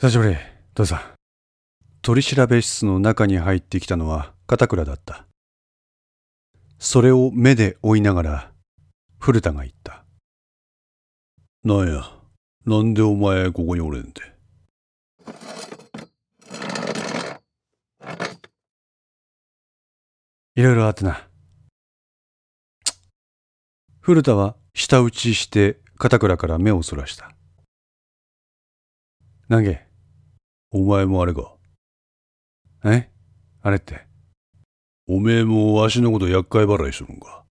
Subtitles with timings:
[0.00, 0.36] 久しぶり、
[0.72, 1.00] 父さん。
[2.00, 5.26] 取調室の中に入ってきたのは片倉だった。
[6.78, 8.52] それを目で追いながら、
[9.18, 10.06] 古田が言った。
[11.64, 12.02] なんや、
[12.64, 14.22] なんでお前ここにおれんて？
[20.54, 21.28] いろいろあってな。
[24.00, 27.32] 古田は舌打ちして片倉から目をそらした。
[29.48, 29.89] なんげ？
[30.72, 31.54] お前もあれか？
[32.84, 33.10] え？
[33.60, 34.06] あれって？
[35.08, 37.42] おめえもわしのこと厄介払いしとるんか？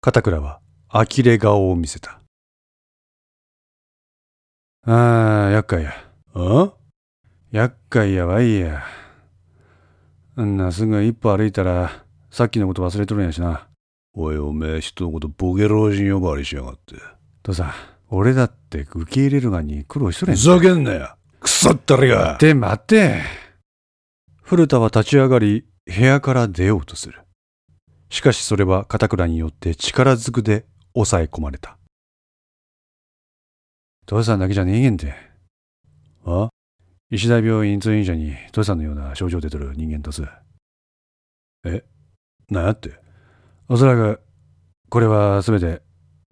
[0.00, 2.20] 片倉は呆れ顔を見せた。
[4.86, 5.92] ああ、厄介や。
[6.34, 6.72] あ？
[7.50, 8.84] 厄介やわいや。
[10.36, 13.66] あんなすぐ一歩歩いたら、さっきのこと忘れとるんやしな。
[14.14, 16.94] おいおめえ人のことボケ老人呼ばわりしやがって。
[17.42, 17.72] 父さん、
[18.08, 23.20] 俺だって受け入れるがに苦労しとるんふざけんなや腐ったれが待て待て
[24.42, 27.20] 古田は立ち上がり、部屋から出ようとする。
[28.10, 31.78] しかしそれは片倉によって力ずくで抑え込まれた。
[34.06, 35.14] 父さんだけじゃねえげんて。
[36.26, 36.48] あ？
[37.10, 40.22] 石田病院通院者に父さんのような症状出とる人間とす。
[42.50, 43.00] なんやって？
[43.68, 44.20] おそらく、
[44.90, 45.82] これはすべて、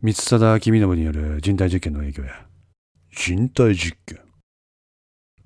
[0.03, 2.47] 三貞君信による人体実験の影響や。
[3.13, 4.19] 人体実験？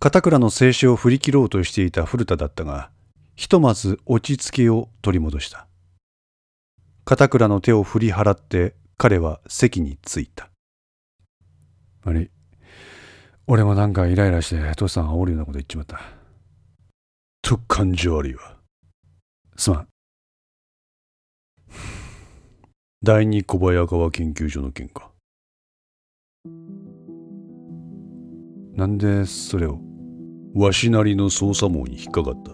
[0.05, 2.91] 片倉の静止を振り切ろうとしていた古田だったが、
[3.37, 5.67] ひとまず落ち着きを取り戻した。
[7.07, 10.51] 片倉の手を振り払って彼は席に着いた。
[12.05, 12.31] 悪い。
[13.47, 15.99] 俺もなんかイライラして父さん煽るようなこと言っちまった。
[17.41, 18.59] と感情悪いわ。
[19.57, 19.89] すまん。
[23.03, 25.11] 第二小早川研究所の件か。
[28.75, 29.81] なんでそれを？
[30.55, 32.53] わしなりの捜査網に引っかかった。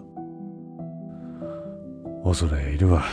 [2.23, 3.03] 恐れ入るわ。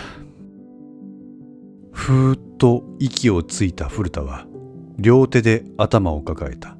[1.93, 4.47] ふーっと息をついた古田は
[4.99, 6.77] 両手で頭を抱えた。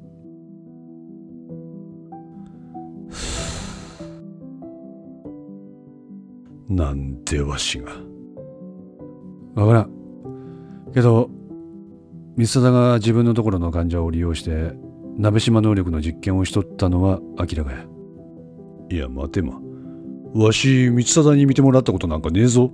[6.67, 7.91] なんでわしが。
[9.55, 9.91] わからん。
[10.93, 11.29] けど、
[12.37, 14.73] 三貞が自分のところの患者を利用して、
[15.17, 17.88] 鍋島能力の実験をしとったのは明らかや。
[18.89, 19.59] いや、待てま。
[20.33, 22.71] わし、三貞に見てもらったことなんかねえぞ。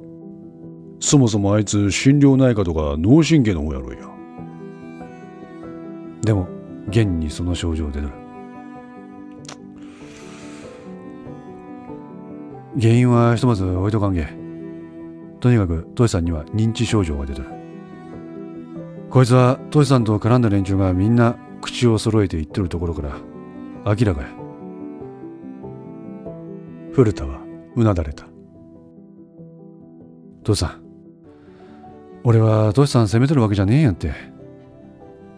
[0.99, 4.09] そもそもあいつ、心療内科とか脳神経の方やろいや。
[6.21, 6.47] でも、
[6.87, 8.09] 現にその症状出る。
[12.79, 14.27] 原因はひとまず置いとかんげ。
[15.39, 17.49] とにかく、トシさんには認知症状が出とる。
[19.09, 23.17] こいつは、トシさんと絡んだ連中がみんな口を揃えて言ってるところから、
[23.85, 24.44] 明らかや。
[26.95, 27.41] 古田は
[27.75, 28.25] うなだれた。
[30.45, 30.81] トシさん、
[32.23, 34.13] 俺はトシさん責めとるわけじゃねえんやって。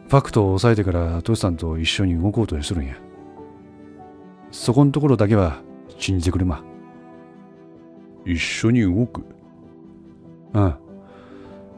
[0.07, 2.95] ファクトを抑えてからトシさんと一緒に動こうとしとるんや。
[4.51, 5.63] そこんところだけは
[5.97, 6.63] 信じてくれま。
[8.23, 9.23] 一緒に動く？
[10.53, 10.75] うん。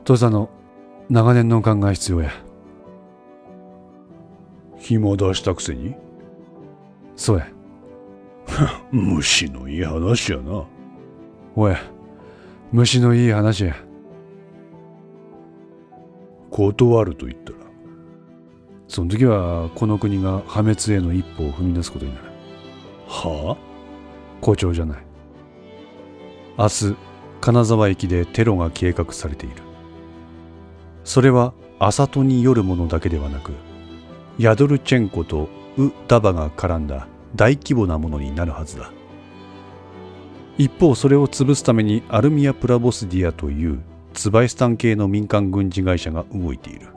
[0.04, 0.50] トシさんの
[1.10, 2.32] 長年の勘が必要や。
[4.76, 5.96] 暇出したくせに？
[7.16, 7.48] そうや。
[8.92, 10.66] 虫のいい話やな。
[11.56, 11.76] おい、
[12.72, 13.76] 虫のいい話や。
[16.50, 17.60] 断ると言ったら。
[18.88, 22.26] その時はこの国が破滅への一歩を踏み出すことになる。
[23.08, 23.56] は
[24.42, 24.98] 校長じゃない。
[26.58, 26.96] 明日、
[27.40, 29.56] 金沢駅でテロが計画されている。
[31.04, 33.54] それは、アサトによるものだけではなく、
[34.38, 38.92] ヤドルチェンコとウ・ダバが絡んだ大規模なものになるはずだ。
[40.58, 43.80] 一方、それを潰すためにアルミア・プラボスディアという
[44.14, 46.88] ツバイスタン系の民間軍事会社が動いている。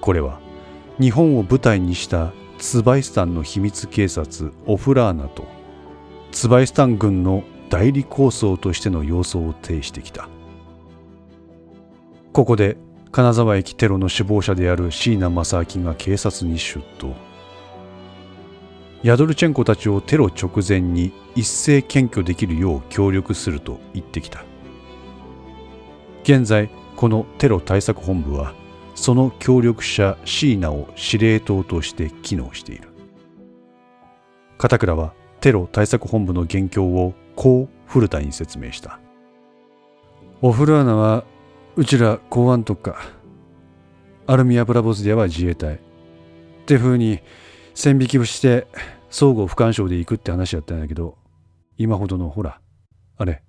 [0.00, 0.40] これは、
[1.00, 5.44] 日本を舞台にしたツバイスタンの秘密警察オフラーナと
[6.32, 10.28] ツバイスタン軍の代理構想としての様相を呈してきた
[12.32, 12.76] ここで
[13.12, 17.14] 金沢駅テロの首謀者である椎名正明が警察に出頭
[19.02, 24.44] ヤドルチェンコたちをテロ直前に一斉検挙できるよう協力すると言ってきた。
[26.22, 28.54] 現在このテロ対策本部は
[28.94, 32.88] その協力者シーナを司令塔として機能している。
[34.58, 38.98] 片倉はテロ対策本部の現況をこう古田に説明した。
[40.42, 41.24] オフルアナは
[41.76, 43.00] うちら公安特化
[44.26, 45.74] アルミア・ブラボスディアは自衛隊。
[45.74, 45.78] っ
[46.66, 47.20] て風に
[47.76, 48.66] 線引きをして
[49.10, 51.18] 相互不干渉で行くって話やったんやけど
[51.76, 52.58] 今ほどのほら
[53.18, 53.42] あれ。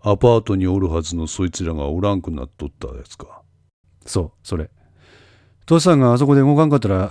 [0.00, 3.42] アパートにおるはずのそいつらがおらんくなっとったやつか。
[4.04, 4.70] そうそれ。
[5.64, 7.10] トシさんがあそこで動かんかったら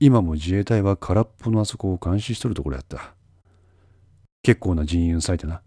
[0.00, 3.14] 今も自衛隊は空っぽのあそこを監視しとるところやった。
[4.42, 5.62] 結構な人員割いてな。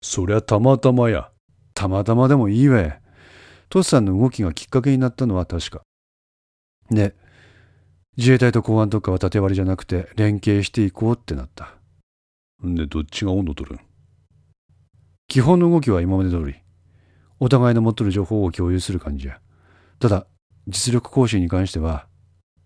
[0.00, 1.30] そりゃたまたまや。
[1.74, 2.98] たまたまでもいいわ
[3.68, 5.82] トシさんの動きがきっかけになったのは確か。
[6.90, 7.16] で
[8.16, 11.74] 自衛隊と公安特化は縦割りじゃなくて連携していこうってなった。
[12.66, 13.80] んでどっちが温度取るん？
[15.28, 16.54] 基本の動きは今まで通り
[17.38, 19.38] お互いの持っとる情報を共有する感じや。
[19.98, 20.26] ただ
[20.66, 22.06] 実力行使に関しては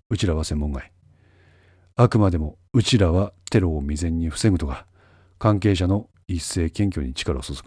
[0.08, 0.92] うちらは専門外。
[1.96, 4.86] あくまでもうちらはテロを未然に防ぐとか
[5.38, 7.60] 関係者の一斉検挙に力を注ぐ。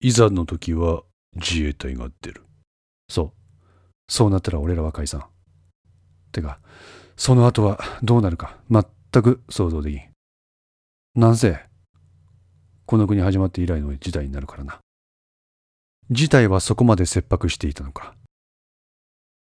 [0.00, 1.02] いざの時は
[1.36, 2.42] 自衛隊が出る。
[3.10, 3.32] そう。
[4.08, 5.24] そうなったら俺らは解散。
[6.32, 6.58] てか
[7.16, 8.84] その後はどうなるか全
[9.22, 10.00] く想像できん。
[11.14, 11.58] なんせ
[12.86, 14.80] この国始まって以来の事態になるからな。
[16.10, 18.14] 事態はそこまで切迫していたのか。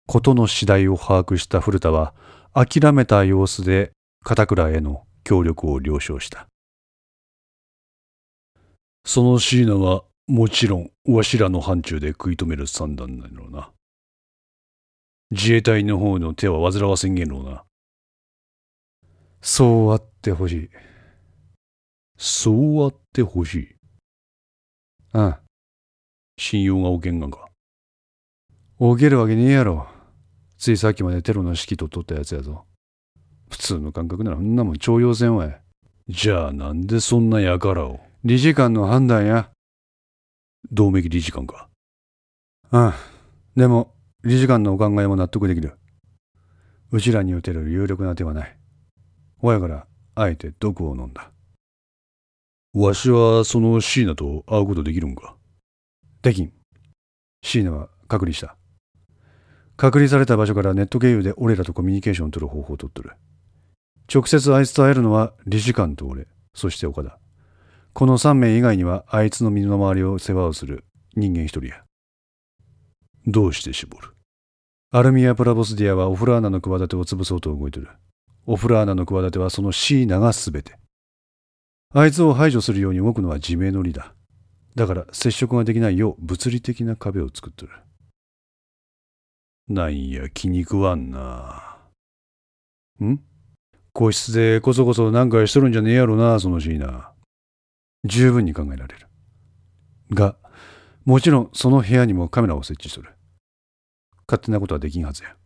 [0.07, 2.15] 事の次第を把握した古田は
[2.53, 3.93] 諦めた様子で
[4.23, 6.47] 片倉への協力を了承した。
[9.07, 13.71] その椎名はもちろんわしらの範疇で食い止める算段なのな。
[15.31, 17.65] 自衛隊の方の手は煩わせんげんろうな。
[19.41, 20.71] そうあってほしい。
[22.17, 23.77] そうあってほしい。
[25.15, 25.37] うん
[26.37, 27.49] 信用がおけんがか。
[28.79, 29.87] おけるわけねえやろ。
[30.59, 32.65] ついさっきまでテロの指揮と取ったやつやぞ。
[33.51, 35.61] 普通の感覚ならそんなもん徴用せんわい。
[36.09, 38.01] じゃあなんでそんな輩を？
[38.25, 39.51] 理事官の判断や。
[40.73, 41.69] 同盟理事官か。
[42.73, 42.93] うん
[43.55, 43.94] でも
[44.25, 45.75] 理事官のお考えも納得できる。
[46.91, 48.57] うちらに打てる有力な手はない。
[49.43, 51.31] 親からあえて毒を飲んだ。
[52.73, 55.37] わしはその椎名と会うことできるんか？
[56.23, 56.53] できん。
[57.43, 58.57] 椎名は隔離した。
[59.77, 63.13] 隔離された場所からネット経由で俺らとコミュニケーションを取る方法を取っとる。
[64.11, 66.29] 直接あいつと会えるのは理事官と俺。
[66.55, 67.19] そして岡田。
[67.93, 71.85] この3名以外にはあいつの身の回りを世話をする人間一人や。
[73.27, 74.14] どうして絞る？
[74.97, 77.89] アルミア・プラボスディアはオフラーナの企てを潰そうと動いてる
[78.47, 80.77] オフラーナの企てはそのシーナが全て
[81.93, 84.15] あいつを排除するように動くのは自明の利だ
[84.77, 87.73] だから接触ができないよう物理的な壁を作っとる
[89.67, 91.79] なんや気に食わんな。
[93.03, 93.19] ん？
[93.93, 97.13] 個室でこそこそ何かしとるんじゃねえやろな、そのシーナ。
[98.05, 99.09] 十分に考えられる。
[100.13, 100.37] が、
[101.07, 103.14] もちろんその部屋にもカメラを設置しとる。
[104.27, 105.37] 勝手なことはできんはずや。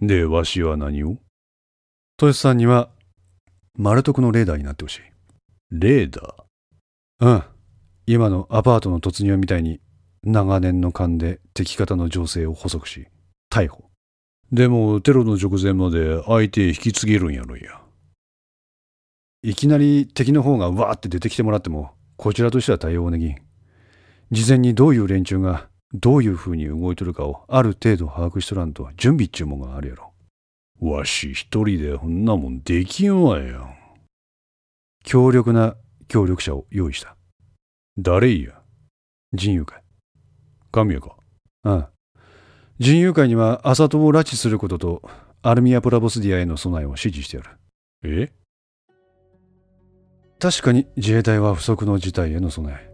[0.00, 1.18] で、わしは何を？
[2.16, 2.90] トシさんには、
[3.76, 5.00] 丸徳のレーダーになってほしい。
[5.70, 7.26] レーダー？
[7.26, 7.42] うん。
[8.10, 9.80] 今のアパートの突入みたいに
[10.22, 13.06] 長年の勘で敵方の情勢を補足し
[13.52, 13.84] 逮捕
[14.50, 17.82] でもテロの直前まで相手引き継げるんやろや
[19.42, 23.36] いきなり敵の方がわーって出てきてもらってもこちらとしては対応できん
[24.30, 30.12] 事前にどういう連中がどういう風に動いとるかをある程度把握しとらんと準備っちゅうもんがあるやろ。
[30.80, 33.74] わし一人でこんなもんできんわやん
[35.02, 37.16] 強力な協力者を用意した。
[37.98, 38.60] 誰や？
[39.32, 39.82] 人友会。
[40.70, 41.16] 神谷か。
[41.64, 41.90] ああ。
[42.78, 45.02] 人友会には浅戸を拉致することと
[45.42, 47.50] アルミア・プラボスディアへの備えを指示してやる。
[48.04, 48.32] え？
[50.38, 52.87] 確かに自衛隊は不測の事態への備え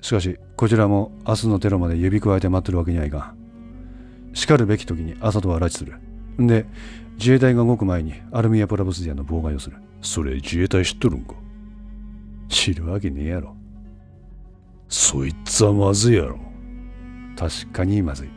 [0.00, 4.34] しかしこちらも明日のテロまで指くわえて待ってるわけにはいかん。
[4.34, 5.98] しかるべき時に浅戸は拉致する。
[6.40, 6.66] んで
[7.18, 9.76] 自衛隊が動く前にアルミア・プラボスディアの妨害をする。
[10.00, 11.34] それ自衛隊知っとるんか？
[12.48, 13.56] 知るわけねえやろ。
[14.88, 16.38] そいつはまずいやろ。
[17.36, 18.28] 確かにまずい。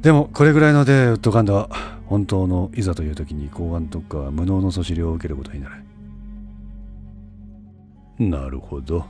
[0.00, 1.68] でもこれぐらいのでウッドカンダは
[2.06, 5.84] 本当のいざという時に公安特化は無能のそしりを受けることになる。
[8.18, 9.04] なるほど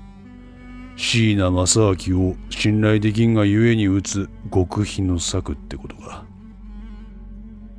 [0.97, 6.25] 椎名正明を信頼できんがゆえに打つ極秘の策ってことか。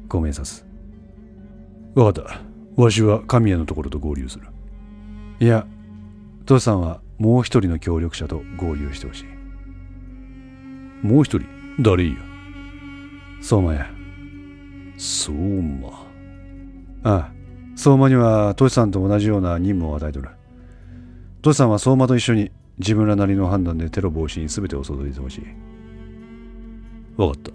[0.07, 0.65] ごめんさす
[1.95, 2.41] わかった。
[2.81, 4.48] わしは神谷のところと合流する。
[5.39, 5.65] いや
[6.45, 9.25] 父さんはもう一人の協力者と合流してほしい。
[11.05, 11.48] もう一人？
[11.79, 12.15] 誰や
[13.41, 13.89] 相馬や。
[14.98, 15.89] 相馬。
[17.03, 17.31] ああ
[17.75, 20.29] 相馬にはトシさんと同じような任務を与えとる。
[21.41, 25.41] トシさんは相馬と一緒に自分らなりの判断でテロ防止に全てを注いでほしい。
[27.17, 27.51] 分かった。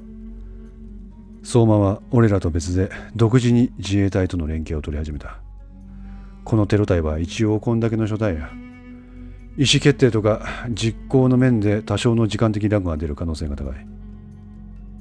[1.42, 5.38] 相馬は俺らと別で独自に自衛隊との連携を取り始めた。
[6.44, 8.50] このテロ隊は一応こんだけの所帯や。
[9.56, 13.86] 意思決定とか実行の面で多少の時間的ラグが出る可能性が高い。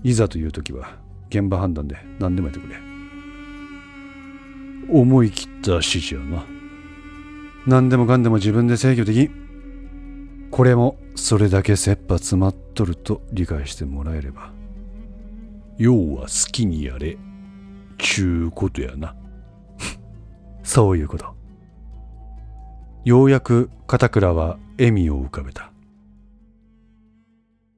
[0.04, 0.98] いざという時は
[1.30, 2.76] 現場判断で何でもやってくれ。
[4.92, 6.46] 思い切った指示やな。
[7.68, 9.49] 何でもかんでも自分で制御できん。
[10.52, 14.52] これもそれだけ切羽詰まっとると理解してもらえれば
[15.78, 17.18] 要は好きにやれ
[18.00, 19.16] ちゅうことやな。
[20.64, 21.36] そういうこと。
[23.06, 25.72] ようやく片倉は笑みを浮かべた。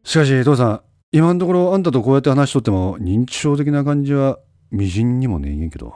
[0.04, 4.40] しかし父さん今のところあんたとこうやって話しとっても認知症的な感じは
[4.72, 5.94] みじんにもねえんやけど。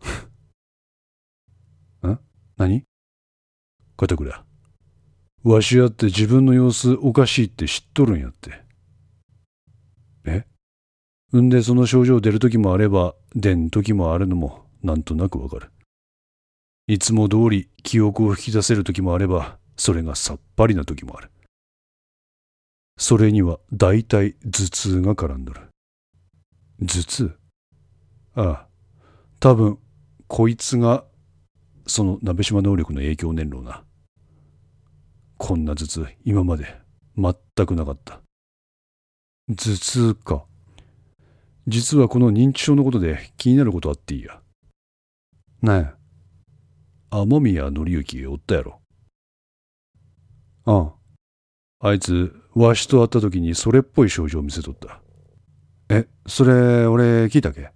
[2.06, 2.18] ん
[2.56, 2.84] 何？
[3.96, 4.44] 片倉。
[5.44, 8.62] わしやって自分の様子おかしいって知っとるんやって。
[10.24, 10.46] え？
[11.38, 15.70] んでその症状出る時もあれば出ん時もあるのもなんとなくわかる。
[16.86, 21.30] いつも通り記憶を引き出せる時もあればそれがさっぱりな時もある。
[22.96, 25.60] それには大体頭痛が絡んどる。
[26.80, 27.36] 頭痛？
[28.34, 28.66] ああ。
[29.40, 29.78] 多分
[30.26, 31.04] こいつが
[31.86, 33.83] その鍋島能力の影響年ろうな。
[35.36, 36.80] こんな頭痛今まで
[37.16, 37.34] 全
[37.66, 38.20] くなかった。
[39.48, 40.44] 頭痛か。
[41.66, 44.40] 実はこの認知症のことで気になることあっていいや。
[45.62, 45.94] なんや
[47.10, 48.80] 雨宮紀之おったやろ。
[50.66, 50.92] あ
[51.82, 51.88] あ。
[51.88, 55.00] あいつわしと会った時にそれっぽい症状を見せとった。
[55.90, 57.70] えそれ俺聞いたけ？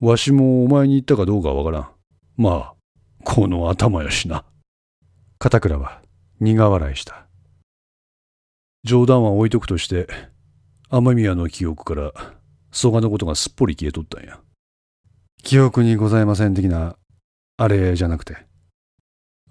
[0.00, 1.88] わしもお前に言ったかどうかわからん。
[2.36, 2.74] まあ
[3.24, 4.44] この頭やしな。
[5.38, 6.00] 片倉は
[6.40, 7.26] 苦笑いした。
[8.84, 10.06] 冗談は置いとくとして
[10.88, 12.12] 雨宮の記憶から
[12.70, 14.38] 蘇我のことがすっぽり消えとったんや。
[15.42, 16.96] 記憶にございません的な
[17.56, 18.36] あれじゃなくて。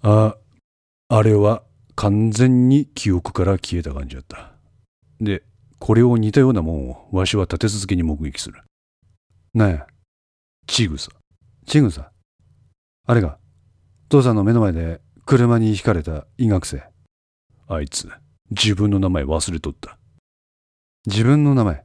[0.02, 0.36] あ
[1.08, 1.62] あれは
[1.94, 4.52] 完全に記憶から消えた感じだった。
[5.20, 5.42] で
[5.78, 8.62] これを似たようなもんをわしは立て続けに目撃する。
[9.54, 9.86] なんや？
[10.66, 11.10] ちぐさ。
[11.66, 12.10] ちぐさ？
[13.06, 13.38] あれが
[14.08, 16.84] 父さんの目の前で車にひかれた医学生。
[17.66, 18.08] あいつ。
[18.50, 19.98] 自分の名前忘れとった。
[21.04, 21.84] 自分の名前。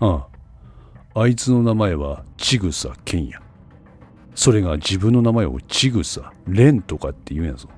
[0.00, 0.26] あ
[1.14, 1.20] あ。
[1.20, 3.42] あいつの名前はちぐさけんや
[4.34, 7.68] それが自分の名前をちぐされんとかって言うんやぞ。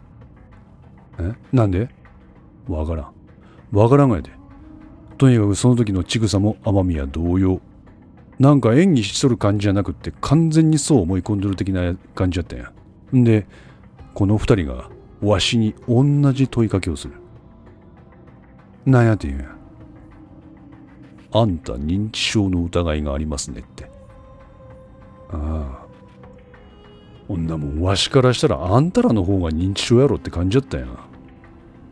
[1.19, 1.33] え？
[1.53, 1.89] なんで？
[2.69, 3.13] わからん。
[3.73, 4.31] わからんがやで。
[5.19, 7.61] とにかくその時のちぐさも天宮同様
[8.43, 12.73] なんか演技しとる感じじゃなくって完全にそう思い込んでる的な感じだったんや。
[13.15, 13.47] んで
[14.15, 17.15] この二人がわしに同じ問いかけをする。
[18.85, 19.57] なんやて言うんや。
[21.35, 23.89] あんた認知症の疑いがありますねって。
[25.31, 25.87] ああ。
[27.29, 30.89] 女もわしからしたらあんたらの方が認知症やろって感じだったんや。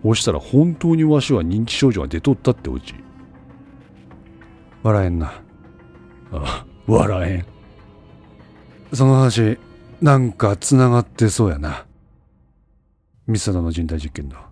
[0.03, 2.97] ほしたら本当にわしは認知症状が出とったってオチ
[4.83, 5.45] 笑えんな。
[6.33, 7.37] あ 笑え
[8.93, 8.97] ん。
[8.97, 9.59] その話
[10.01, 11.87] なんかつながってそうやな。
[13.27, 14.49] 三貞の人体実験だ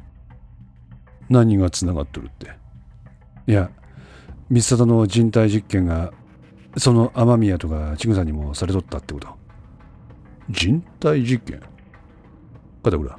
[1.29, 2.53] 何がつながっとるって。
[3.47, 3.71] いや
[4.51, 6.13] 三貞の人体実験が
[6.77, 9.29] その雨宮とか千草にもされとったってこと。
[10.51, 11.61] 人体実験？
[12.83, 13.19] 片倉。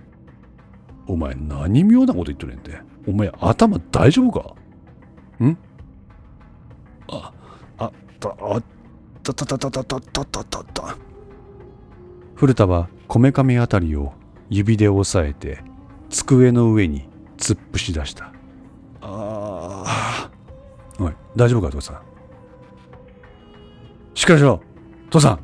[1.08, 2.80] お前何妙なこと言っとるんて。
[3.08, 4.56] お前頭大丈夫か？
[5.44, 5.58] ん？
[8.22, 8.62] あたあ
[9.24, 10.98] たたたたたたたたたた
[12.36, 14.14] 古田はこめかみあたりを
[14.50, 15.64] 指で押さえて
[16.10, 17.08] 机の上に
[17.38, 18.34] 突っ伏し出した。
[19.02, 20.32] ああ
[21.00, 22.02] おい大丈夫か父さん？
[24.16, 24.62] しっかりしろ。
[25.10, 25.40] 父さん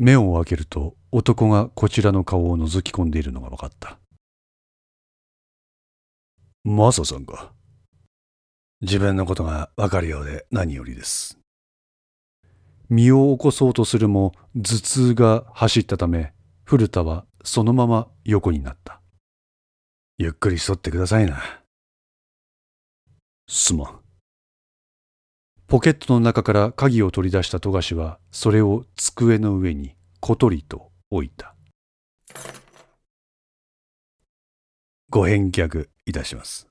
[0.00, 3.98] 目を開けると男がこちらの顔を覗き込んでいるのが分かった。
[6.64, 7.52] マサさんか。
[8.80, 11.38] 自分のことが分かるようで何よりです。
[12.88, 16.32] 身を起こそうとするも頭痛が走ったため
[16.64, 19.02] 古田はそのまま横になった。
[20.16, 21.42] ゆっくりしとってくださいな。
[23.46, 23.99] すまん
[25.70, 31.54] ポケットの中から鍵を取り出した富樫はそれを机の上にことりと置いた
[35.10, 36.66] ご返却いたします。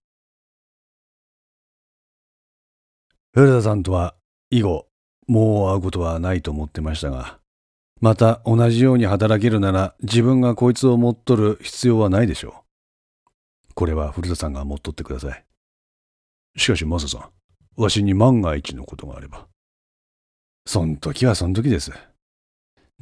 [3.33, 4.15] 古田さんとは
[4.49, 4.87] 以後、
[5.27, 7.39] もう会うことはないと思ってましたが、
[8.01, 12.65] また同じように働けるなら自分がこいつを持っとる必要はないでしょ
[13.69, 13.73] う。
[13.75, 15.45] これは古田さんが持っとってください。
[16.57, 17.38] しかしマサさん、
[17.79, 19.47] わしに万が一のことがあれば。
[20.65, 21.93] そん時はそん時です。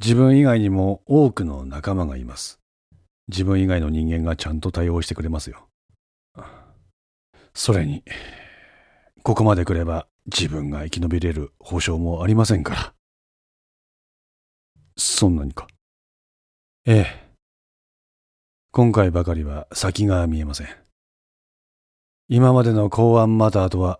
[0.00, 2.60] 自分以外にも多くの仲間がいます。
[3.26, 5.66] 自分以外の人間がちゃんと対応してくれますよ。
[7.54, 8.04] それに、
[9.24, 12.94] ここまで来れば自分が生き延びれる保証もありませんから。
[14.96, 15.66] そんなにか？
[16.86, 17.28] ええ。
[18.70, 20.68] 今回ばかりは先が見えません。
[22.28, 23.98] 今までの公安マターとは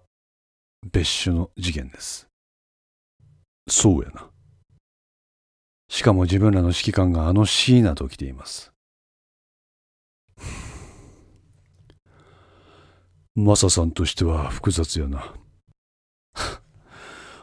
[0.85, 2.29] 別種の事件です。
[3.69, 4.31] そうやな。
[5.89, 8.73] しかも自分らの指揮官があの椎名と来ています。
[13.35, 15.35] マサさんとしては複雑やな。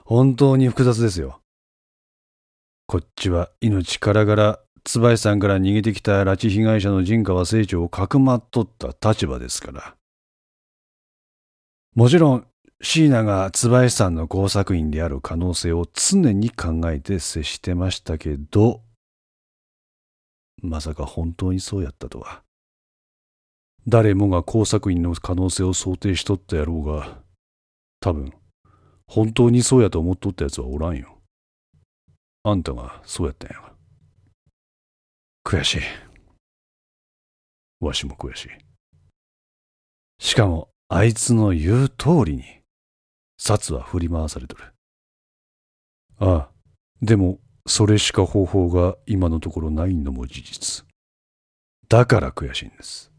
[0.06, 1.40] 本当に複雑ですよ。
[2.88, 9.96] こっちは命からがら、椿さんから逃げてきた拉致被害者の陣川清張をかくまっとった立場ですから。
[11.96, 12.48] もちろん、
[12.82, 18.82] 椎名が椿さんの工作員である可能性を常に考えて接してましたけど、
[20.62, 22.44] まさか本当にそうやったとは。
[23.88, 27.20] 誰もが工作員の可能性を想定しとったやろうが、
[28.00, 28.34] 多分、
[29.08, 31.20] 本当にそうやと思っとったやつはおらんよ。
[32.44, 33.74] あんたがそうやったんや。
[35.44, 35.82] 悔しい。
[37.80, 38.50] わしも悔しい。
[40.20, 42.44] しかも、あいつの言う通りに、
[43.38, 44.64] 札は振り回されとる。
[46.20, 46.50] ああ、
[47.02, 50.86] でも、それしか方法が今のところないのも事実。
[51.90, 53.12] だから悔しいんです。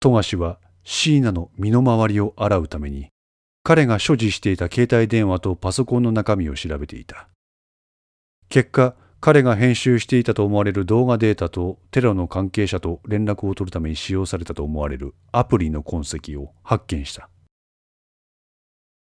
[0.00, 3.10] 富樫は椎名の身の回りを洗うために
[3.64, 7.28] 彼が所持していた携帯電話とパソコンの中身を調べていた。
[8.48, 17.28] 結果、彼が編集していたと思われる動画データとテロの関係者と連絡を取るために使用されたと思われるアプリの痕跡を発見した。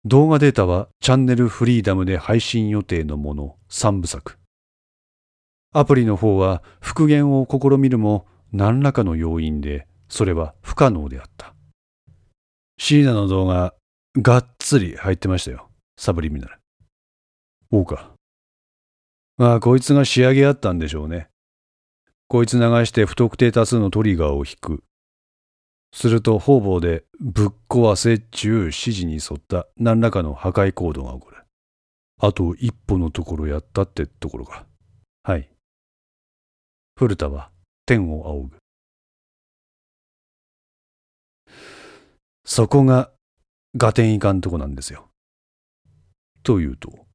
[0.06, 4.38] 動画データはチャンネルフリーダムで配信予定のもの3部作。
[5.72, 11.54] アプリの方は復元を試みるも何らかの要因でそれは不可能であった。
[12.78, 13.74] シーナの動画
[14.16, 15.68] がっつり入ってましたよ。
[15.98, 16.58] サブリミナル。
[17.70, 18.12] おうか。
[19.36, 21.28] まあ、こいつが仕上げあったんでしょうね。
[22.26, 24.82] こいつ流して不特定多数のトリガーを引く。
[25.92, 31.36] すると方々でぶっ壊せっちゅう指示に沿った何らかの破壊行動が起こる。
[32.22, 34.66] あと一歩のところやったってところか。
[35.22, 35.48] はい。
[36.96, 37.50] 古田は
[37.86, 38.56] 天を仰ぐ。
[42.44, 43.10] そこが
[43.74, 45.08] 合点いかんとこなんですよ。
[46.42, 47.06] というと。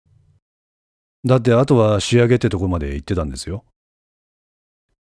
[1.23, 3.63] だってあとは仕上げってとこまで行ってたんですよ。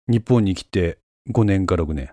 [0.08, 0.98] 日本に来て
[1.30, 2.12] 5年か6年。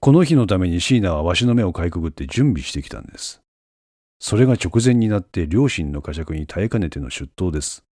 [0.00, 3.42] この日のために椎名はわしの目をかいくぐって準備してきたんです。
[4.18, 7.84] それが直前になって両親の呵責に耐えかねての出頭です。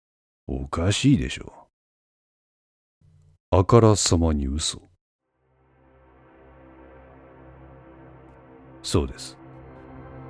[0.48, 1.54] おかしいでしょ
[3.52, 3.58] う。
[3.60, 4.82] あからさまに嘘。
[8.84, 9.38] そうです。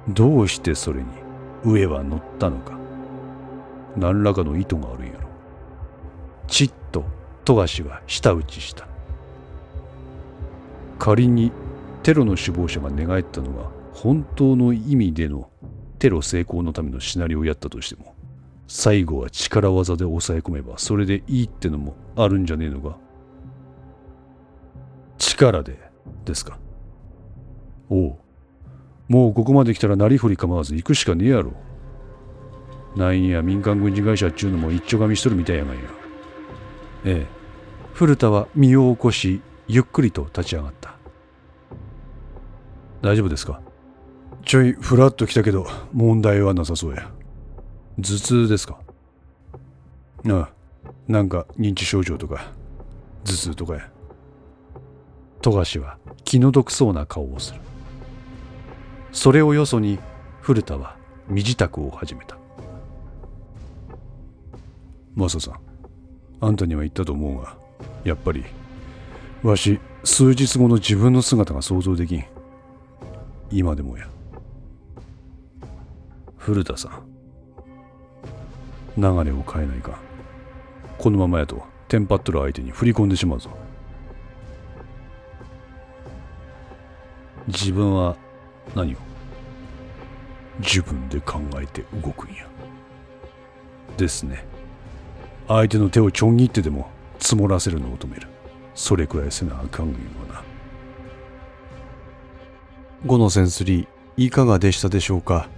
[0.09, 1.07] どうしてそれに
[1.63, 2.77] 上は乗ったのか
[3.95, 5.27] 何らかの意図があるんやろ
[6.47, 7.03] ちっと
[7.43, 8.87] 富樫は舌打ちした
[10.97, 11.51] 仮に
[12.07, 15.49] テロの首謀者が寝返ったのが本当の意味での
[15.99, 18.15] テロ成功のためのシナリオをやったとしても
[18.65, 22.97] 最後は力技で抑え込めばそれでいいってのもあるんじゃねえのか？
[25.17, 25.77] 力で
[26.23, 26.57] ですか？
[27.89, 28.17] おう
[29.09, 31.51] もうここまで来たらなりふり構わず行くしかねえやろ。
[32.95, 35.81] なんや民間軍事会社っちゅうのも一丁紙しとるみたいやがんや。
[37.03, 37.27] ええ。
[37.93, 40.96] 古田は身を起こし、ゆっくりと立ち上がった。
[43.01, 43.61] 大丈夫ですか？
[44.45, 47.09] ちょいふらっと来たけど、問題はなさそうや。
[47.97, 48.79] 頭痛ですか？
[50.29, 50.49] ああ、
[51.07, 52.51] なんか認知症状とか、
[53.23, 53.89] 頭痛とかや。
[55.41, 57.61] 富樫は気の毒そうな顔をする。
[59.11, 59.99] それをよそに
[60.41, 60.95] 古田は
[61.27, 62.37] 身支度を始めた
[65.15, 65.59] マサさん
[66.39, 67.55] あんたには言ったと思うが
[68.03, 68.45] やっぱり
[69.43, 72.23] わし数日後の自分の姿が想像できん
[73.51, 74.07] 今でもや
[76.37, 77.03] 古田さん
[78.97, 79.99] 流れを変えないか
[80.97, 83.49] このままやとテンパっとる相手に振り込んでしまうぞ
[87.47, 88.17] 自分は
[88.75, 88.97] 何を？
[90.59, 92.45] 自分で考えて動くんや。
[93.95, 94.45] ですね。
[95.47, 98.27] 相手の手をちょん切ってでも積もらせるのを止める。
[98.75, 99.93] それくらいせなあかんよ
[100.29, 100.43] な。
[103.05, 105.49] 5のセンスリーいかがでしたでしょうか？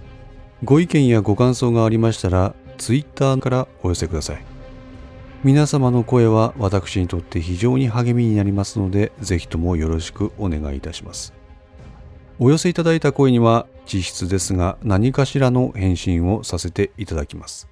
[0.62, 4.44] ご意見やご感想がありましたら Twitter からお寄せください。
[5.42, 11.32] 皆様の声は私にとって非常に励みになりますので、ぜひともよろしくお願いいたします。
[12.38, 17.70] お寄せいただいた声には実質ですが何かしらの返信をさせていただきます。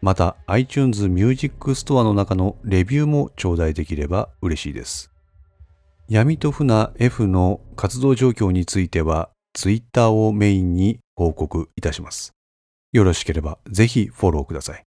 [0.00, 5.11] また iTunes Music Store の中のレビューも頂戴できれば嬉しいです。
[6.12, 12.34] 闇と船 F の活動状況については Twitter をメインに報告いたします。
[12.92, 14.84] よろしければぜひフォローください。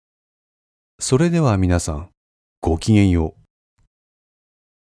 [1.00, 2.10] それでは皆さん、
[2.60, 3.43] ごきげんよう。